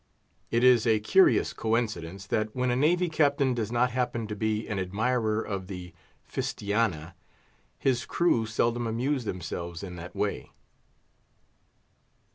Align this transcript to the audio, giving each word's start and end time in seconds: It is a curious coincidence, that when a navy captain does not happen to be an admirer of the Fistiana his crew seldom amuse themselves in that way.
It 0.49 0.63
is 0.63 0.87
a 0.87 0.99
curious 0.99 1.53
coincidence, 1.53 2.25
that 2.25 2.55
when 2.55 2.71
a 2.71 2.75
navy 2.75 3.07
captain 3.07 3.53
does 3.53 3.71
not 3.71 3.91
happen 3.91 4.25
to 4.25 4.35
be 4.35 4.67
an 4.67 4.79
admirer 4.79 5.43
of 5.43 5.67
the 5.67 5.93
Fistiana 6.27 7.13
his 7.77 8.07
crew 8.07 8.47
seldom 8.47 8.87
amuse 8.87 9.25
themselves 9.25 9.83
in 9.83 9.97
that 9.97 10.15
way. 10.15 10.49